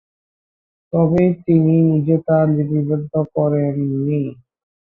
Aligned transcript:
তবে 0.93 1.23
তিনি 1.45 1.75
নিজে 1.89 2.15
তা 2.27 2.37
লিপিবদ্ধ 2.51 3.11
করেন 3.35 3.73
নি। 3.99 4.21